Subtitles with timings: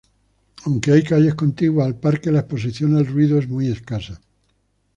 [0.65, 4.19] Aunque hay calles contiguas al parque, la exposición al ruido es muy escasa.